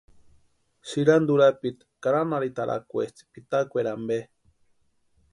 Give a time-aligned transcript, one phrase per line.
[0.91, 4.19] Sïranta urapiti karanharhitarakweesti pʼitakateri ampe.